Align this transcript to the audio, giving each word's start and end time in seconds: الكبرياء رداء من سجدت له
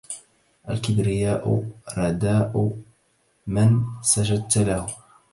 الكبرياء 0.69 1.69
رداء 1.97 2.77
من 3.47 3.81
سجدت 4.01 4.57
له 4.57 4.87